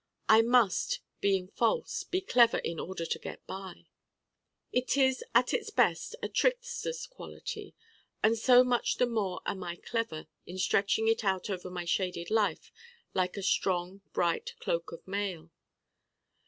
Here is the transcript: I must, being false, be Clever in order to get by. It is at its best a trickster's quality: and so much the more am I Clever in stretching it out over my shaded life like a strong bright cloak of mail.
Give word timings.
I 0.27 0.41
must, 0.41 0.99
being 1.19 1.47
false, 1.49 2.03
be 2.03 2.21
Clever 2.21 2.57
in 2.57 2.79
order 2.79 3.05
to 3.05 3.19
get 3.19 3.45
by. 3.45 3.85
It 4.71 4.97
is 4.97 5.23
at 5.35 5.53
its 5.53 5.69
best 5.69 6.15
a 6.23 6.27
trickster's 6.27 7.05
quality: 7.05 7.75
and 8.23 8.35
so 8.35 8.63
much 8.63 8.97
the 8.97 9.05
more 9.05 9.41
am 9.45 9.63
I 9.63 9.75
Clever 9.75 10.25
in 10.47 10.57
stretching 10.57 11.07
it 11.07 11.23
out 11.23 11.51
over 11.51 11.69
my 11.69 11.85
shaded 11.85 12.31
life 12.31 12.71
like 13.13 13.37
a 13.37 13.43
strong 13.43 14.01
bright 14.11 14.55
cloak 14.59 14.91
of 14.91 15.07
mail. 15.07 15.51